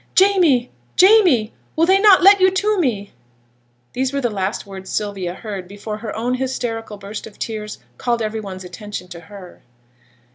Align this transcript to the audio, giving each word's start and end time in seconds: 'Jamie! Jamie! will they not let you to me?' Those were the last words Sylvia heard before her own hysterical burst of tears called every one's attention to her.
'Jamie! 0.15 0.71
Jamie! 0.95 1.53
will 1.75 1.85
they 1.85 1.99
not 1.99 2.23
let 2.23 2.41
you 2.41 2.49
to 2.49 2.79
me?' 2.79 3.11
Those 3.93 4.11
were 4.11 4.19
the 4.19 4.31
last 4.31 4.65
words 4.65 4.89
Sylvia 4.89 5.35
heard 5.35 5.67
before 5.67 5.97
her 5.99 6.15
own 6.15 6.33
hysterical 6.33 6.97
burst 6.97 7.27
of 7.27 7.37
tears 7.37 7.77
called 7.99 8.19
every 8.23 8.39
one's 8.39 8.63
attention 8.63 9.09
to 9.09 9.19
her. 9.19 9.61